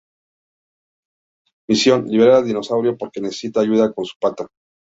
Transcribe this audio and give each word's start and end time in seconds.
Misión: 1.69 2.07
Liberar 2.07 2.37
al 2.37 2.45
dinosaurio 2.47 2.97
porque 2.97 3.21
necesita 3.21 3.59
ayuda 3.61 3.93
con 3.93 4.03
su 4.05 4.17
pata. 4.19 4.47